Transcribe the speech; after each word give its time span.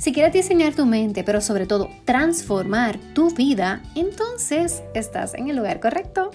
Si 0.00 0.14
quieres 0.14 0.32
diseñar 0.32 0.74
tu 0.74 0.86
mente, 0.86 1.24
pero 1.24 1.42
sobre 1.42 1.66
todo 1.66 1.90
transformar 2.06 2.98
tu 3.12 3.28
vida, 3.34 3.82
entonces 3.94 4.82
estás 4.94 5.34
en 5.34 5.50
el 5.50 5.56
lugar 5.56 5.78
correcto. 5.78 6.30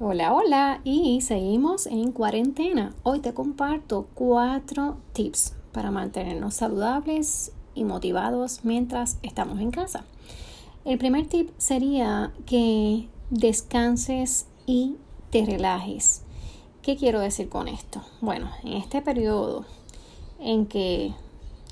Hola, 0.00 0.32
hola, 0.32 0.80
y 0.84 1.20
seguimos 1.20 1.86
en 1.86 2.12
cuarentena. 2.12 2.94
Hoy 3.02 3.20
te 3.20 3.34
comparto 3.34 4.08
cuatro 4.14 4.96
tips 5.12 5.52
para 5.72 5.90
mantenernos 5.90 6.54
saludables 6.54 7.52
y 7.74 7.84
motivados 7.84 8.60
mientras 8.62 9.18
estamos 9.22 9.60
en 9.60 9.70
casa. 9.70 10.06
El 10.86 10.96
primer 10.96 11.26
tip 11.26 11.50
sería 11.58 12.32
que 12.46 13.06
descanses 13.28 14.46
y 14.64 14.96
te 15.28 15.44
relajes. 15.44 16.22
¿Qué 16.82 16.96
quiero 16.96 17.20
decir 17.20 17.48
con 17.48 17.68
esto? 17.68 18.02
Bueno, 18.20 18.50
en 18.64 18.72
este 18.72 19.02
periodo 19.02 19.64
en 20.40 20.66
que 20.66 21.14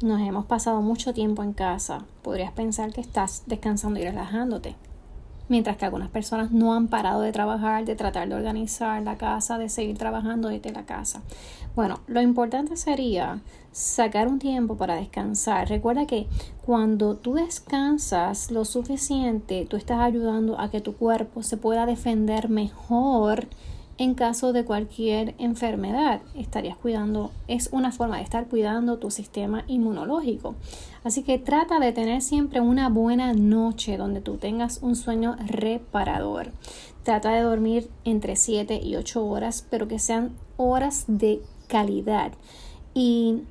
nos 0.02 0.20
hemos 0.20 0.46
pasado 0.46 0.82
mucho 0.82 1.12
tiempo 1.12 1.42
en 1.42 1.52
casa, 1.52 2.04
podrías 2.22 2.52
pensar 2.52 2.92
que 2.92 3.00
estás 3.00 3.42
descansando 3.46 3.98
y 3.98 4.04
relajándote. 4.04 4.76
Mientras 5.48 5.76
que 5.76 5.84
algunas 5.84 6.10
personas 6.10 6.52
no 6.52 6.74
han 6.74 6.86
parado 6.86 7.22
de 7.22 7.32
trabajar, 7.32 7.84
de 7.84 7.96
tratar 7.96 8.28
de 8.28 8.36
organizar 8.36 9.02
la 9.02 9.18
casa, 9.18 9.58
de 9.58 9.68
seguir 9.68 9.98
trabajando 9.98 10.48
desde 10.48 10.70
la 10.70 10.86
casa. 10.86 11.22
Bueno, 11.74 11.98
lo 12.06 12.20
importante 12.20 12.76
sería 12.76 13.40
sacar 13.72 14.28
un 14.28 14.38
tiempo 14.38 14.76
para 14.76 14.94
descansar. 14.94 15.68
Recuerda 15.68 16.06
que 16.06 16.28
cuando 16.64 17.16
tú 17.16 17.34
descansas 17.34 18.52
lo 18.52 18.64
suficiente, 18.64 19.66
tú 19.68 19.76
estás 19.76 19.98
ayudando 19.98 20.60
a 20.60 20.70
que 20.70 20.80
tu 20.80 20.94
cuerpo 20.94 21.42
se 21.42 21.56
pueda 21.56 21.84
defender 21.84 22.48
mejor 22.48 23.48
en 24.00 24.14
caso 24.14 24.54
de 24.54 24.64
cualquier 24.64 25.34
enfermedad. 25.36 26.22
Estarías 26.34 26.78
cuidando, 26.78 27.32
es 27.48 27.68
una 27.70 27.92
forma 27.92 28.16
de 28.16 28.22
estar 28.22 28.46
cuidando 28.46 28.96
tu 28.96 29.10
sistema 29.10 29.62
inmunológico. 29.66 30.54
Así 31.04 31.22
que 31.22 31.38
trata 31.38 31.78
de 31.78 31.92
tener 31.92 32.22
siempre 32.22 32.62
una 32.62 32.88
buena 32.88 33.34
noche 33.34 33.98
donde 33.98 34.22
tú 34.22 34.38
tengas 34.38 34.78
un 34.80 34.96
sueño 34.96 35.36
reparador. 35.46 36.50
Trata 37.02 37.32
de 37.32 37.42
dormir 37.42 37.90
entre 38.06 38.36
7 38.36 38.80
y 38.82 38.96
8 38.96 39.22
horas, 39.22 39.66
pero 39.68 39.86
que 39.86 39.98
sean 39.98 40.30
horas 40.56 41.04
de 41.06 41.42
calidad. 41.68 42.32
Y 42.94 43.42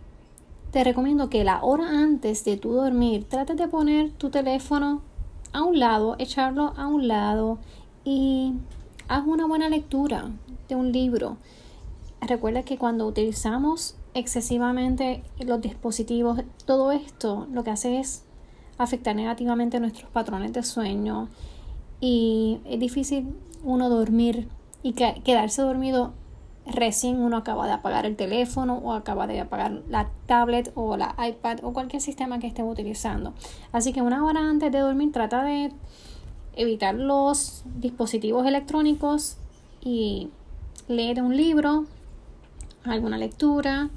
te 0.71 0.83
recomiendo 0.83 1.29
que 1.29 1.43
la 1.43 1.63
hora 1.63 1.87
antes 1.89 2.43
de 2.43 2.57
tu 2.57 2.71
dormir, 2.71 3.23
trate 3.29 3.53
de 3.53 3.67
poner 3.67 4.09
tu 4.13 4.31
teléfono 4.31 5.03
a 5.53 5.61
un 5.61 5.77
lado, 5.77 6.15
echarlo 6.17 6.73
a 6.75 6.87
un 6.87 7.07
lado 7.07 7.59
y 8.03 8.53
haz 9.09 9.25
una 9.25 9.47
buena 9.47 9.67
lectura 9.69 10.29
de 10.69 10.75
un 10.75 10.91
libro. 10.91 11.37
Recuerda 12.21 12.63
que 12.63 12.77
cuando 12.77 13.07
utilizamos 13.07 13.97
excesivamente 14.13 15.23
los 15.39 15.59
dispositivos, 15.61 16.41
todo 16.65 16.91
esto 16.91 17.47
lo 17.51 17.63
que 17.63 17.71
hace 17.71 17.99
es 17.99 18.23
afectar 18.77 19.15
negativamente 19.15 19.79
nuestros 19.79 20.09
patrones 20.11 20.53
de 20.53 20.63
sueño 20.63 21.27
y 21.99 22.59
es 22.65 22.79
difícil 22.79 23.35
uno 23.63 23.89
dormir 23.89 24.47
y 24.83 24.93
quedarse 24.93 25.63
dormido 25.63 26.13
recién 26.67 27.19
uno 27.19 27.37
acaba 27.37 27.65
de 27.65 27.73
apagar 27.73 28.05
el 28.05 28.15
teléfono 28.15 28.75
o 28.77 28.93
acaba 28.93 29.25
de 29.25 29.39
apagar 29.39 29.81
la 29.89 30.11
tablet 30.27 30.71
o 30.75 30.97
la 30.97 31.15
iPad 31.17 31.59
o 31.63 31.73
cualquier 31.73 32.01
sistema 32.01 32.37
que 32.37 32.45
esté 32.45 32.61
utilizando. 32.61 33.33
Así 33.71 33.91
que 33.91 34.03
una 34.03 34.23
hora 34.23 34.41
antes 34.41 34.71
de 34.71 34.79
dormir 34.79 35.11
trata 35.11 35.43
de 35.43 35.73
evitar 36.59 36.93
los 36.93 37.63
dispositivos 37.77 38.45
electrónicos 38.45 39.37
y 39.81 40.29
leer 40.89 41.21
un 41.21 41.35
libro, 41.35 41.85
alguna 42.83 43.17
lectura 43.17 43.89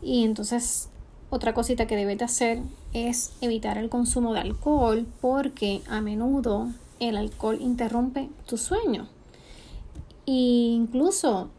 y 0.00 0.24
entonces 0.24 0.88
otra 1.28 1.52
cosita 1.52 1.86
que 1.86 1.96
debes 1.96 2.16
de 2.18 2.24
hacer 2.24 2.62
es 2.94 3.32
evitar 3.42 3.76
el 3.76 3.90
consumo 3.90 4.32
de 4.32 4.40
alcohol 4.40 5.06
porque 5.20 5.82
a 5.90 6.00
menudo 6.00 6.68
el 7.00 7.18
alcohol 7.18 7.58
interrumpe 7.60 8.30
tu 8.46 8.56
sueño. 8.56 9.06
E 10.26 10.32
incluso 10.32 11.50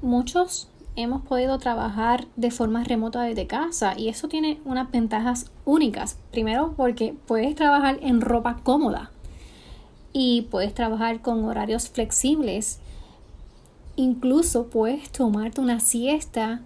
muchos 0.00 0.68
hemos 0.96 1.20
podido 1.20 1.58
trabajar 1.58 2.26
de 2.36 2.50
forma 2.50 2.82
remota 2.82 3.22
desde 3.22 3.46
casa 3.46 3.92
y 3.98 4.08
eso 4.08 4.26
tiene 4.28 4.58
unas 4.64 4.90
ventajas 4.90 5.50
únicas. 5.66 6.16
Primero 6.30 6.72
porque 6.78 7.14
puedes 7.26 7.54
trabajar 7.54 7.98
en 8.00 8.22
ropa 8.22 8.56
cómoda 8.62 9.10
y 10.12 10.42
puedes 10.42 10.74
trabajar 10.74 11.20
con 11.20 11.44
horarios 11.44 11.88
flexibles. 11.88 12.78
Incluso 13.96 14.66
puedes 14.68 15.10
tomarte 15.10 15.60
una 15.60 15.80
siesta 15.80 16.62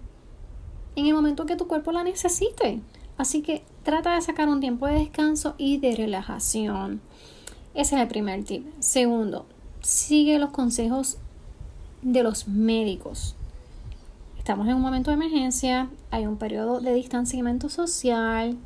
en 0.95 1.05
el 1.05 1.13
momento 1.13 1.45
que 1.45 1.55
tu 1.55 1.67
cuerpo 1.67 1.91
la 1.91 2.03
necesite. 2.03 2.81
Así 3.17 3.41
que 3.41 3.63
trata 3.83 4.15
de 4.15 4.21
sacar 4.21 4.47
un 4.49 4.59
tiempo 4.59 4.87
de 4.87 4.99
descanso 4.99 5.55
y 5.57 5.77
de 5.77 5.95
relajación. 5.95 7.01
Ese 7.73 7.95
es 7.95 8.01
el 8.01 8.07
primer 8.07 8.43
tip. 8.43 8.65
Segundo, 8.79 9.45
sigue 9.81 10.39
los 10.39 10.49
consejos 10.49 11.17
de 12.01 12.23
los 12.23 12.47
médicos. 12.47 13.35
Estamos 14.37 14.67
en 14.67 14.75
un 14.75 14.81
momento 14.81 15.11
de 15.11 15.15
emergencia, 15.15 15.89
hay 16.09 16.25
un 16.25 16.37
periodo 16.37 16.79
de 16.79 16.93
distanciamiento 16.93 17.69
social. 17.69 18.57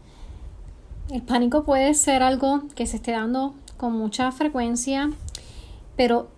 El 1.09 1.21
pánico 1.23 1.63
puede 1.63 1.93
ser 1.93 2.23
algo 2.23 2.63
que 2.75 2.85
se 2.85 2.97
esté 2.97 3.11
dando 3.11 3.53
con 3.81 3.93
mucha 3.93 4.31
frecuencia, 4.31 5.09
pero 5.97 6.29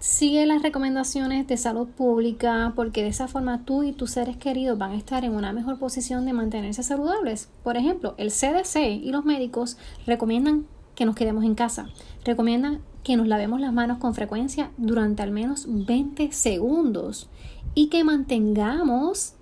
sigue 0.00 0.44
las 0.46 0.62
recomendaciones 0.62 1.46
de 1.46 1.56
salud 1.56 1.86
pública 1.86 2.72
porque 2.74 3.04
de 3.04 3.08
esa 3.08 3.28
forma 3.28 3.64
tú 3.64 3.84
y 3.84 3.92
tus 3.92 4.10
seres 4.10 4.36
queridos 4.36 4.76
van 4.76 4.90
a 4.90 4.96
estar 4.96 5.24
en 5.24 5.32
una 5.32 5.52
mejor 5.52 5.78
posición 5.78 6.26
de 6.26 6.32
mantenerse 6.32 6.82
saludables. 6.82 7.48
Por 7.62 7.76
ejemplo, 7.76 8.16
el 8.18 8.32
CDC 8.32 9.00
y 9.00 9.12
los 9.12 9.24
médicos 9.24 9.76
recomiendan 10.08 10.66
que 10.96 11.04
nos 11.04 11.14
quedemos 11.14 11.44
en 11.44 11.54
casa, 11.54 11.86
recomiendan 12.24 12.80
que 13.04 13.16
nos 13.16 13.28
lavemos 13.28 13.60
las 13.60 13.72
manos 13.72 13.98
con 13.98 14.12
frecuencia 14.12 14.72
durante 14.76 15.22
al 15.22 15.30
menos 15.30 15.66
20 15.68 16.32
segundos 16.32 17.28
y 17.76 17.90
que 17.90 18.02
mantengamos 18.02 19.34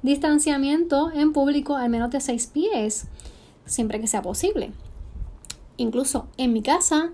distanciamiento 0.00 1.12
en 1.12 1.34
público 1.34 1.76
al 1.76 1.90
menos 1.90 2.10
de 2.10 2.22
6 2.22 2.46
pies, 2.46 3.08
siempre 3.66 4.00
que 4.00 4.06
sea 4.06 4.22
posible. 4.22 4.72
Incluso 5.78 6.26
en 6.36 6.52
mi 6.52 6.60
casa, 6.60 7.12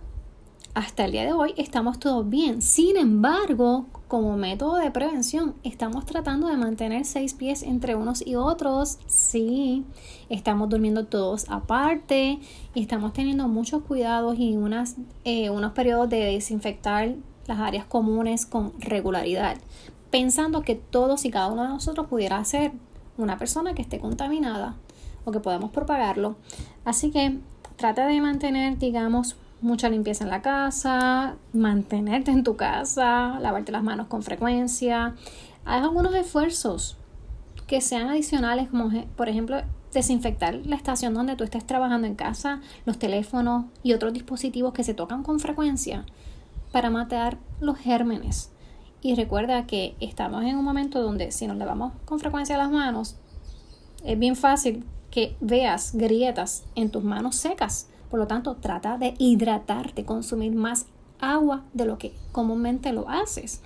hasta 0.73 1.05
el 1.05 1.13
día 1.13 1.25
de 1.25 1.35
hoy, 1.35 1.53
estamos 1.59 1.99
todos 1.99 2.27
bien. 2.29 2.63
Sin 2.63 2.97
embargo, 2.97 3.85
como 4.09 4.39
método 4.39 4.77
de 4.77 4.91
prevención, 4.91 5.55
estamos 5.65 6.07
tratando 6.07 6.49
de 6.49 6.57
mantener 6.57 7.05
seis 7.05 7.35
pies 7.35 7.63
entre 7.63 7.95
unos 7.95 8.27
y 8.27 8.37
otros. 8.37 8.99
Sí, 9.07 9.85
estamos 10.31 10.71
durmiendo 10.71 11.05
todos 11.05 11.45
aparte 11.51 12.41
y 12.75 12.81
estamos 12.81 13.13
teniendo 13.13 13.49
muchos 13.49 13.83
cuidados 13.83 14.39
y 14.39 14.57
eh, 15.25 15.51
unos 15.51 15.73
periodos 15.73 16.09
de 16.09 16.25
desinfectar 16.25 17.17
las 17.47 17.59
áreas 17.59 17.85
comunes 17.85 18.47
con 18.47 18.73
regularidad, 18.81 19.59
pensando 20.11 20.63
que 20.63 20.75
todos 20.75 21.27
y 21.27 21.31
cada 21.31 21.49
uno 21.49 21.65
de 21.65 21.69
nosotros 21.69 22.07
pudiera 22.07 22.43
ser 22.47 22.73
una 23.19 23.37
persona 23.37 23.75
que 23.75 23.83
esté 23.83 24.01
contaminada 24.01 24.77
o 25.27 25.33
que 25.33 25.41
podamos 25.41 25.71
propagarlo. 25.71 26.37
Así 26.87 27.10
que 27.10 27.41
Trata 27.76 28.06
de 28.06 28.21
mantener, 28.21 28.78
digamos, 28.78 29.36
mucha 29.60 29.88
limpieza 29.88 30.24
en 30.24 30.30
la 30.30 30.42
casa, 30.42 31.36
mantenerte 31.53 32.30
en 32.30 32.44
tu 32.44 32.56
casa, 32.56 33.38
lavarte 33.41 33.72
las 33.72 33.82
manos 33.82 34.06
con 34.06 34.22
frecuencia. 34.22 35.15
Haz 35.65 35.82
algunos 35.82 36.15
esfuerzos 36.15 36.97
que 37.66 37.80
sean 37.80 38.09
adicionales, 38.09 38.68
como 38.68 38.91
por 39.16 39.28
ejemplo 39.28 39.62
desinfectar 39.92 40.54
la 40.66 40.76
estación 40.76 41.15
donde 41.15 41.36
tú 41.36 41.44
estés 41.44 41.66
trabajando 41.66 42.06
en 42.06 42.15
casa, 42.15 42.60
los 42.84 42.98
teléfonos 42.98 43.66
y 43.82 43.94
otros 43.94 44.12
dispositivos 44.12 44.74
que 44.74 44.84
se 44.84 44.92
tocan 44.92 45.22
con 45.22 45.41
frecuencia 45.41 46.04
para 46.72 46.91
matar 46.91 47.38
los 47.60 47.78
gérmenes. 47.78 48.50
Y 49.00 49.15
recuerda 49.15 49.66
que 49.66 49.94
estamos 50.00 50.44
en 50.44 50.56
un 50.56 50.65
momento 50.65 51.03
donde 51.03 51.30
si 51.30 51.47
nos 51.47 51.56
lavamos 51.56 51.92
con 52.04 52.18
frecuencia 52.21 52.59
las 52.59 52.71
manos, 52.71 53.16
es 54.04 54.18
bien 54.18 54.36
fácil 54.36 54.84
que 55.15 55.37
veas 55.41 55.95
grietas 55.95 56.65
en 56.75 56.91
tus 56.91 57.05
manos 57.05 57.37
secas. 57.37 57.87
Por 58.11 58.19
lo 58.19 58.27
tanto, 58.27 58.57
trata 58.57 58.99
de 58.99 59.15
hidratarte, 59.19 60.05
consumir 60.05 60.57
más 60.57 60.87
agua 61.21 61.63
de 61.72 61.84
lo 61.84 61.99
que 61.99 62.13
comúnmente 62.33 62.93
lo 62.93 63.09
haces. 63.09 63.61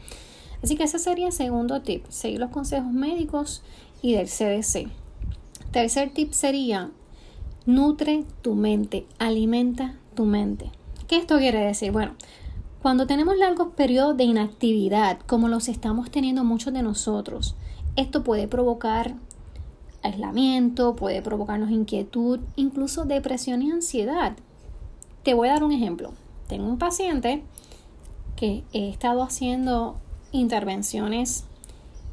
Así 0.62 0.76
que 0.76 0.84
ese 0.84 0.98
sería 0.98 1.28
el 1.28 1.32
segundo 1.32 1.80
tip, 1.80 2.04
seguir 2.10 2.38
los 2.38 2.50
consejos 2.50 2.92
médicos 2.92 3.62
y 4.02 4.12
del 4.12 4.26
CDC. 4.26 4.90
Tercer 5.72 6.10
tip 6.12 6.32
sería 6.32 6.90
Nutre 7.64 8.26
tu 8.42 8.54
mente, 8.54 9.06
alimenta 9.18 9.94
tu 10.14 10.26
mente. 10.26 10.70
¿Qué 11.06 11.16
esto 11.16 11.38
quiere 11.38 11.64
decir? 11.64 11.92
Bueno, 11.92 12.12
cuando 12.82 13.06
tenemos 13.06 13.38
largos 13.38 13.68
periodos 13.68 14.18
de 14.18 14.24
inactividad, 14.24 15.18
como 15.20 15.48
los 15.48 15.68
estamos 15.68 16.10
teniendo 16.10 16.44
muchos 16.44 16.74
de 16.74 16.82
nosotros, 16.82 17.56
esto 17.96 18.22
puede 18.22 18.48
provocar 18.48 19.14
aislamiento, 20.02 20.96
puede 20.96 21.22
provocarnos 21.22 21.70
inquietud, 21.70 22.40
incluso 22.56 23.04
depresión 23.04 23.62
y 23.62 23.70
ansiedad. 23.70 24.36
Te 25.22 25.34
voy 25.34 25.48
a 25.48 25.52
dar 25.52 25.64
un 25.64 25.72
ejemplo. 25.72 26.12
Tengo 26.48 26.66
un 26.66 26.78
paciente 26.78 27.42
que 28.36 28.64
he 28.72 28.88
estado 28.88 29.22
haciendo 29.22 29.96
intervenciones 30.32 31.44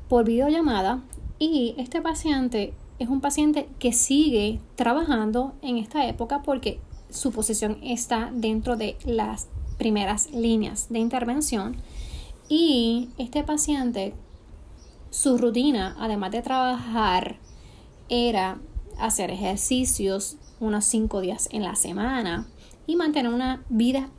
por 0.10 0.26
videollamada 0.26 1.02
y 1.40 1.76
este 1.78 2.02
paciente 2.02 2.74
es 3.00 3.10
un 3.10 3.22
paciente 3.22 3.68
que 3.80 3.92
sigue 3.92 4.60
trabajando 4.76 5.54
en 5.62 5.78
esta 5.78 6.08
época 6.08 6.42
porque 6.44 6.80
su 7.10 7.31
posición 7.31 7.78
está 7.84 8.31
dentro 8.34 8.78
de 8.78 8.98
las 9.06 9.48
primeras 9.78 10.31
líneas 10.31 10.88
de 10.90 11.00
intervención 11.00 11.76
y 12.48 13.10
este 13.18 13.44
paciente 13.44 14.14
su 15.10 15.38
rutina 15.38 15.96
además 16.00 16.31
de 16.31 16.42
trabajar 16.42 17.38
era 18.10 18.60
hacer 18.98 19.31
ejercicios 19.31 20.38
unos 20.60 20.86
cinco 20.86 21.22
días 21.22 21.50
en 21.52 21.63
la 21.63 21.75
semana 21.75 22.48
y 22.88 22.96
mantener 22.96 23.34
una 23.34 23.63
vida 23.69 24.10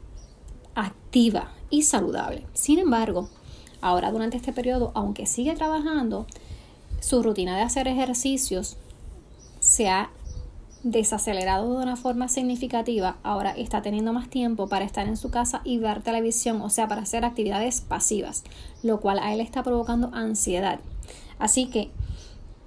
activa 0.74 1.52
y 1.70 1.82
saludable. 1.82 2.46
Sin 2.52 2.78
embargo, 2.78 3.28
ahora 3.80 4.10
durante 4.10 4.36
este 4.36 4.52
periodo, 4.52 4.92
aunque 4.94 5.26
sigue 5.26 5.54
trabajando, 5.54 6.26
su 7.00 7.22
rutina 7.22 7.56
de 7.56 7.62
hacer 7.62 7.88
ejercicios 7.88 8.76
se 9.60 9.88
ha 9.88 10.10
desacelerado 10.82 11.76
de 11.76 11.82
una 11.82 11.96
forma 11.96 12.28
significativa, 12.28 13.16
ahora 13.24 13.50
está 13.50 13.82
teniendo 13.82 14.12
más 14.12 14.28
tiempo 14.28 14.68
para 14.68 14.84
estar 14.84 15.08
en 15.08 15.16
su 15.16 15.30
casa 15.30 15.60
y 15.64 15.78
ver 15.78 16.02
televisión, 16.02 16.60
o 16.62 16.70
sea, 16.70 16.86
para 16.86 17.02
hacer 17.02 17.24
actividades 17.24 17.80
pasivas, 17.80 18.44
lo 18.84 19.00
cual 19.00 19.18
a 19.18 19.34
él 19.34 19.40
está 19.40 19.64
provocando 19.64 20.10
ansiedad. 20.12 20.78
Así 21.38 21.66
que 21.66 21.90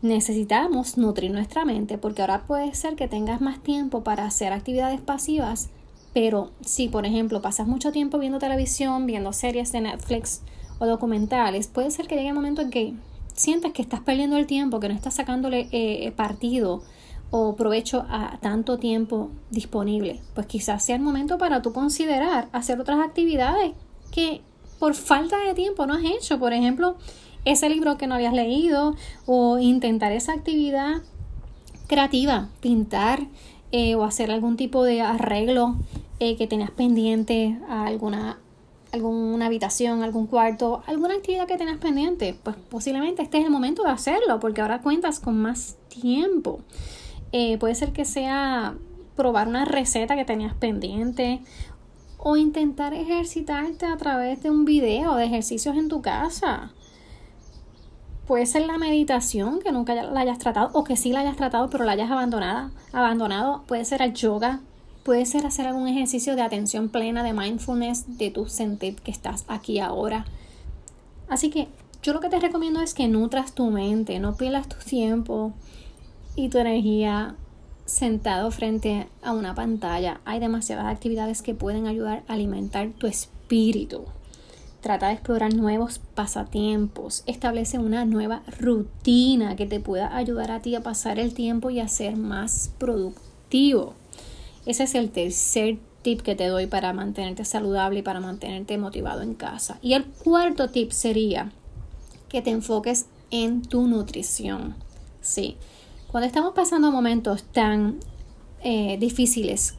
necesitamos 0.01 0.97
nutrir 0.97 1.31
nuestra 1.31 1.65
mente 1.65 1.97
porque 1.97 2.21
ahora 2.21 2.43
puede 2.47 2.73
ser 2.73 2.95
que 2.95 3.07
tengas 3.07 3.41
más 3.41 3.61
tiempo 3.61 4.03
para 4.03 4.25
hacer 4.25 4.53
actividades 4.53 5.01
pasivas, 5.01 5.69
pero 6.13 6.51
si 6.61 6.87
por 6.87 7.05
ejemplo 7.05 7.41
pasas 7.41 7.67
mucho 7.67 7.91
tiempo 7.91 8.17
viendo 8.17 8.39
televisión, 8.39 9.05
viendo 9.05 9.33
series 9.33 9.71
de 9.71 9.81
Netflix 9.81 10.41
o 10.79 10.85
documentales, 10.85 11.67
puede 11.67 11.91
ser 11.91 12.07
que 12.07 12.15
llegue 12.15 12.29
un 12.29 12.35
momento 12.35 12.61
en 12.61 12.69
que 12.69 12.93
sientas 13.33 13.73
que 13.73 13.81
estás 13.81 13.99
perdiendo 14.01 14.37
el 14.37 14.47
tiempo, 14.47 14.79
que 14.79 14.89
no 14.89 14.95
estás 14.95 15.15
sacándole 15.15 15.67
eh, 15.71 16.11
partido 16.11 16.81
o 17.31 17.55
provecho 17.55 18.05
a 18.09 18.37
tanto 18.41 18.79
tiempo 18.79 19.29
disponible. 19.51 20.19
Pues 20.33 20.47
quizás 20.47 20.83
sea 20.83 20.95
el 20.95 21.01
momento 21.01 21.37
para 21.37 21.61
tú 21.61 21.73
considerar 21.73 22.49
hacer 22.53 22.79
otras 22.79 22.99
actividades 22.99 23.73
que 24.11 24.41
por 24.79 24.95
falta 24.95 25.37
de 25.37 25.53
tiempo 25.53 25.85
no 25.85 25.93
has 25.93 26.03
hecho. 26.03 26.39
Por 26.39 26.53
ejemplo, 26.53 26.97
ese 27.45 27.69
libro 27.69 27.97
que 27.97 28.07
no 28.07 28.15
habías 28.15 28.33
leído 28.33 28.95
o 29.25 29.59
intentar 29.59 30.11
esa 30.11 30.33
actividad 30.33 31.01
creativa, 31.87 32.49
pintar 32.61 33.27
eh, 33.71 33.95
o 33.95 34.03
hacer 34.03 34.31
algún 34.31 34.57
tipo 34.57 34.83
de 34.83 35.01
arreglo 35.01 35.75
eh, 36.19 36.35
que 36.35 36.47
tenías 36.47 36.71
pendiente 36.71 37.57
a 37.69 37.85
alguna 37.85 38.37
alguna 38.91 39.45
habitación, 39.45 40.01
algún 40.01 40.25
cuarto, 40.25 40.81
alguna 40.87 41.13
actividad 41.13 41.47
que 41.47 41.57
tenías 41.57 41.77
pendiente, 41.77 42.35
pues 42.41 42.55
posiblemente 42.55 43.21
este 43.21 43.37
es 43.37 43.45
el 43.45 43.51
momento 43.51 43.83
de 43.83 43.91
hacerlo 43.91 44.39
porque 44.39 44.61
ahora 44.61 44.81
cuentas 44.81 45.19
con 45.19 45.39
más 45.39 45.77
tiempo. 45.89 46.61
Eh, 47.31 47.57
puede 47.59 47.75
ser 47.75 47.93
que 47.93 48.05
sea 48.05 48.75
probar 49.15 49.47
una 49.47 49.65
receta 49.65 50.15
que 50.15 50.25
tenías 50.25 50.55
pendiente 50.55 51.41
o 52.17 52.35
intentar 52.35 52.93
ejercitarte 52.93 53.85
a 53.85 53.97
través 53.97 54.41
de 54.41 54.49
un 54.49 54.65
video 54.65 55.15
de 55.15 55.25
ejercicios 55.25 55.77
en 55.77 55.87
tu 55.87 56.01
casa. 56.01 56.73
Puede 58.29 58.45
ser 58.45 58.67
la 58.67 58.77
meditación, 58.77 59.59
que 59.59 59.71
nunca 59.71 59.95
la 59.95 60.19
hayas 60.19 60.37
tratado, 60.37 60.69
o 60.73 60.83
que 60.83 60.95
sí 60.95 61.11
la 61.11 61.21
hayas 61.21 61.35
tratado, 61.35 61.67
pero 61.71 61.83
la 61.83 61.93
hayas 61.93 62.11
abandonado. 62.11 62.69
abandonado. 62.93 63.63
Puede 63.65 63.85
ser 63.85 64.03
el 64.03 64.13
yoga, 64.13 64.59
puede 65.01 65.25
ser 65.25 65.47
hacer 65.47 65.65
algún 65.65 65.87
ejercicio 65.87 66.35
de 66.35 66.43
atención 66.43 66.89
plena, 66.89 67.23
de 67.23 67.33
mindfulness, 67.33 68.19
de 68.19 68.29
tu 68.29 68.45
sentir 68.45 68.97
que 68.97 69.09
estás 69.09 69.45
aquí 69.47 69.79
ahora. 69.79 70.25
Así 71.27 71.49
que 71.49 71.69
yo 72.03 72.13
lo 72.13 72.19
que 72.19 72.29
te 72.29 72.39
recomiendo 72.39 72.83
es 72.83 72.93
que 72.93 73.07
nutras 73.07 73.55
tu 73.55 73.71
mente, 73.71 74.19
no 74.19 74.35
pierdas 74.35 74.69
tu 74.69 74.77
tiempo 74.77 75.53
y 76.35 76.49
tu 76.49 76.59
energía 76.59 77.33
sentado 77.85 78.51
frente 78.51 79.07
a 79.23 79.33
una 79.33 79.55
pantalla. 79.55 80.21
Hay 80.25 80.39
demasiadas 80.39 80.85
actividades 80.85 81.41
que 81.41 81.55
pueden 81.55 81.87
ayudar 81.87 82.21
a 82.27 82.33
alimentar 82.33 82.89
tu 82.89 83.07
espíritu. 83.07 84.05
Trata 84.81 85.07
de 85.07 85.13
explorar 85.13 85.53
nuevos 85.53 85.99
pasatiempos. 86.15 87.23
Establece 87.25 87.79
una 87.79 88.05
nueva 88.05 88.43
rutina 88.59 89.57
que 89.57 89.65
te 89.65 89.81
pueda 89.81 90.15
ayudar 90.15 90.51
a 90.51 90.61
ti 90.61 90.73
a 90.75 90.83
pasar 90.83 91.19
el 91.19 91.33
tiempo 91.33 91.69
y 91.69 91.81
a 91.81 91.87
ser 91.89 92.15
más 92.15 92.71
productivo. 92.77 93.93
Ese 94.65 94.83
es 94.83 94.95
el 94.95 95.09
tercer 95.09 95.79
tip 96.01 96.21
que 96.21 96.35
te 96.35 96.47
doy 96.47 96.67
para 96.67 96.93
mantenerte 96.93 97.43
saludable 97.43 97.99
y 97.99 98.03
para 98.03 98.21
mantenerte 98.21 98.77
motivado 98.77 99.21
en 99.21 99.33
casa. 99.33 99.79
Y 99.81 99.93
el 99.93 100.05
cuarto 100.05 100.69
tip 100.69 100.91
sería 100.91 101.51
que 102.29 102.41
te 102.41 102.51
enfoques 102.51 103.07
en 103.31 103.61
tu 103.61 103.85
nutrición. 103.85 104.75
Sí, 105.21 105.57
cuando 106.09 106.27
estamos 106.27 106.53
pasando 106.53 106.91
momentos 106.91 107.43
tan 107.43 107.99
eh, 108.63 108.97
difíciles 108.97 109.75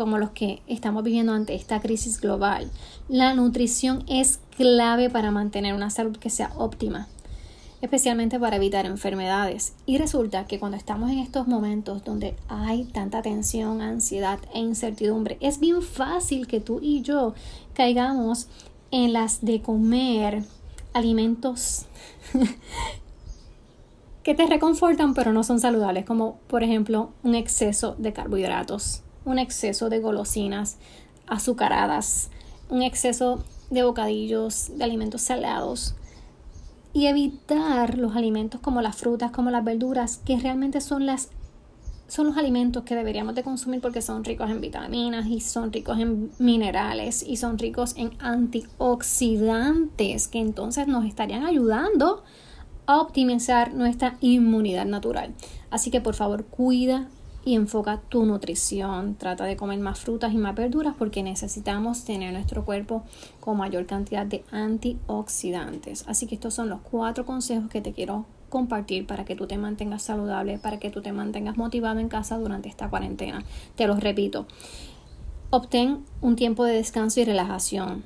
como 0.00 0.16
los 0.16 0.30
que 0.30 0.62
estamos 0.66 1.04
viviendo 1.04 1.34
ante 1.34 1.54
esta 1.54 1.78
crisis 1.78 2.22
global, 2.22 2.70
la 3.10 3.34
nutrición 3.34 4.02
es 4.08 4.40
clave 4.56 5.10
para 5.10 5.30
mantener 5.30 5.74
una 5.74 5.90
salud 5.90 6.16
que 6.16 6.30
sea 6.30 6.54
óptima, 6.56 7.06
especialmente 7.82 8.40
para 8.40 8.56
evitar 8.56 8.86
enfermedades. 8.86 9.74
Y 9.84 9.98
resulta 9.98 10.46
que 10.46 10.58
cuando 10.58 10.78
estamos 10.78 11.10
en 11.10 11.18
estos 11.18 11.46
momentos 11.48 12.02
donde 12.02 12.34
hay 12.48 12.84
tanta 12.84 13.20
tensión, 13.20 13.82
ansiedad 13.82 14.38
e 14.54 14.60
incertidumbre, 14.60 15.36
es 15.40 15.60
bien 15.60 15.82
fácil 15.82 16.46
que 16.46 16.60
tú 16.60 16.78
y 16.80 17.02
yo 17.02 17.34
caigamos 17.74 18.48
en 18.90 19.12
las 19.12 19.44
de 19.44 19.60
comer 19.60 20.44
alimentos 20.94 21.84
que 24.22 24.34
te 24.34 24.46
reconfortan 24.46 25.12
pero 25.12 25.34
no 25.34 25.44
son 25.44 25.60
saludables, 25.60 26.06
como 26.06 26.38
por 26.46 26.62
ejemplo 26.62 27.10
un 27.22 27.34
exceso 27.34 27.96
de 27.98 28.14
carbohidratos 28.14 29.02
un 29.30 29.38
exceso 29.38 29.88
de 29.88 30.00
golosinas 30.00 30.76
azucaradas, 31.26 32.30
un 32.68 32.82
exceso 32.82 33.42
de 33.70 33.82
bocadillos, 33.82 34.76
de 34.76 34.84
alimentos 34.84 35.22
salados 35.22 35.94
y 36.92 37.06
evitar 37.06 37.96
los 37.96 38.16
alimentos 38.16 38.60
como 38.60 38.82
las 38.82 38.96
frutas, 38.96 39.30
como 39.30 39.50
las 39.50 39.64
verduras, 39.64 40.18
que 40.18 40.38
realmente 40.38 40.80
son 40.80 41.06
las 41.06 41.30
son 42.08 42.26
los 42.26 42.36
alimentos 42.36 42.82
que 42.82 42.96
deberíamos 42.96 43.36
de 43.36 43.44
consumir 43.44 43.80
porque 43.80 44.02
son 44.02 44.24
ricos 44.24 44.50
en 44.50 44.60
vitaminas 44.60 45.28
y 45.28 45.40
son 45.40 45.72
ricos 45.72 45.96
en 46.00 46.32
minerales 46.40 47.24
y 47.24 47.36
son 47.36 47.56
ricos 47.56 47.94
en 47.96 48.10
antioxidantes 48.18 50.26
que 50.26 50.40
entonces 50.40 50.88
nos 50.88 51.04
estarían 51.04 51.46
ayudando 51.46 52.24
a 52.86 53.00
optimizar 53.00 53.74
nuestra 53.74 54.16
inmunidad 54.20 54.86
natural. 54.86 55.34
Así 55.70 55.92
que 55.92 56.00
por 56.00 56.16
favor 56.16 56.46
cuida 56.46 57.08
y 57.44 57.54
enfoca 57.54 58.00
tu 58.08 58.24
nutrición. 58.26 59.14
Trata 59.14 59.44
de 59.44 59.56
comer 59.56 59.78
más 59.78 59.98
frutas 59.98 60.32
y 60.32 60.36
más 60.36 60.54
verduras 60.54 60.94
porque 60.98 61.22
necesitamos 61.22 62.04
tener 62.04 62.32
nuestro 62.32 62.64
cuerpo 62.64 63.04
con 63.40 63.56
mayor 63.56 63.86
cantidad 63.86 64.26
de 64.26 64.44
antioxidantes. 64.50 66.04
Así 66.06 66.26
que 66.26 66.34
estos 66.34 66.54
son 66.54 66.68
los 66.68 66.80
cuatro 66.80 67.24
consejos 67.24 67.70
que 67.70 67.80
te 67.80 67.92
quiero 67.92 68.26
compartir 68.48 69.06
para 69.06 69.24
que 69.24 69.36
tú 69.36 69.46
te 69.46 69.56
mantengas 69.56 70.02
saludable, 70.02 70.58
para 70.58 70.78
que 70.78 70.90
tú 70.90 71.00
te 71.00 71.12
mantengas 71.12 71.56
motivado 71.56 72.00
en 72.00 72.08
casa 72.08 72.36
durante 72.38 72.68
esta 72.68 72.90
cuarentena. 72.90 73.44
Te 73.76 73.86
los 73.86 74.00
repito. 74.00 74.46
Obtén 75.50 76.04
un 76.20 76.36
tiempo 76.36 76.64
de 76.64 76.74
descanso 76.74 77.20
y 77.20 77.24
relajación. 77.24 78.04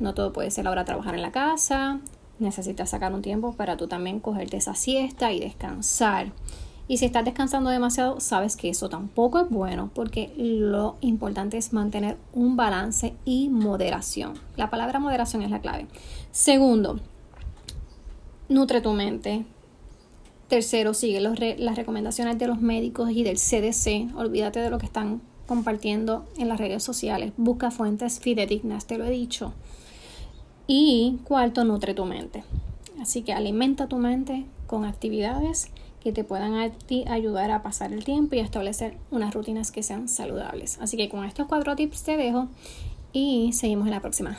No 0.00 0.14
todo 0.14 0.32
puede 0.32 0.50
ser 0.50 0.66
ahora 0.66 0.84
trabajar 0.84 1.14
en 1.14 1.22
la 1.22 1.32
casa. 1.32 2.00
Necesitas 2.38 2.90
sacar 2.90 3.12
un 3.12 3.22
tiempo 3.22 3.52
para 3.52 3.76
tú 3.76 3.86
también 3.86 4.18
cogerte 4.18 4.56
esa 4.56 4.74
siesta 4.74 5.32
y 5.32 5.40
descansar. 5.40 6.32
Y 6.88 6.96
si 6.98 7.04
estás 7.06 7.24
descansando 7.24 7.70
demasiado, 7.70 8.20
sabes 8.20 8.56
que 8.56 8.68
eso 8.68 8.88
tampoco 8.88 9.38
es 9.38 9.48
bueno 9.48 9.90
porque 9.94 10.32
lo 10.36 10.96
importante 11.00 11.56
es 11.56 11.72
mantener 11.72 12.16
un 12.32 12.56
balance 12.56 13.14
y 13.24 13.48
moderación. 13.48 14.34
La 14.56 14.68
palabra 14.68 14.98
moderación 14.98 15.42
es 15.42 15.50
la 15.50 15.60
clave. 15.60 15.86
Segundo, 16.32 17.00
nutre 18.48 18.80
tu 18.80 18.92
mente. 18.92 19.44
Tercero, 20.48 20.92
sigue 20.92 21.20
las 21.20 21.76
recomendaciones 21.76 22.38
de 22.38 22.46
los 22.46 22.60
médicos 22.60 23.10
y 23.10 23.22
del 23.22 23.38
CDC. 23.38 24.14
Olvídate 24.16 24.60
de 24.60 24.68
lo 24.68 24.78
que 24.78 24.86
están 24.86 25.22
compartiendo 25.46 26.26
en 26.36 26.48
las 26.48 26.58
redes 26.58 26.82
sociales. 26.82 27.32
Busca 27.36 27.70
fuentes 27.70 28.20
fidedignas, 28.20 28.86
te 28.86 28.98
lo 28.98 29.04
he 29.04 29.10
dicho. 29.10 29.54
Y 30.66 31.20
cuarto, 31.24 31.64
nutre 31.64 31.94
tu 31.94 32.04
mente. 32.04 32.44
Así 33.00 33.22
que 33.22 33.32
alimenta 33.32 33.88
tu 33.88 33.96
mente 33.96 34.44
con 34.66 34.84
actividades 34.84 35.70
que 36.02 36.12
te 36.12 36.24
puedan 36.24 36.54
ayudar 37.08 37.50
a 37.50 37.62
pasar 37.62 37.92
el 37.92 38.04
tiempo 38.04 38.34
y 38.34 38.40
a 38.40 38.42
establecer 38.42 38.96
unas 39.10 39.32
rutinas 39.34 39.70
que 39.70 39.82
sean 39.82 40.08
saludables. 40.08 40.78
Así 40.80 40.96
que 40.96 41.08
con 41.08 41.24
estos 41.24 41.46
cuatro 41.46 41.76
tips 41.76 42.02
te 42.02 42.16
dejo 42.16 42.48
y 43.12 43.52
seguimos 43.52 43.86
en 43.86 43.92
la 43.92 44.00
próxima. 44.00 44.38